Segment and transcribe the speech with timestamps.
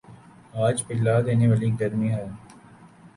[0.65, 2.25] آج پگھلا دینے والی گرمی ہے